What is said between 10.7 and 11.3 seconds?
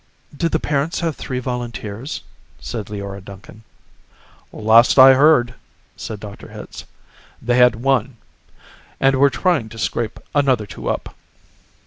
up."